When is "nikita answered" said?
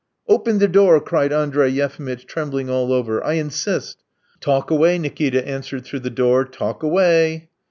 4.97-5.85